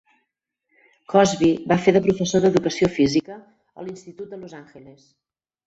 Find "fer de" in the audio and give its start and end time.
1.83-2.01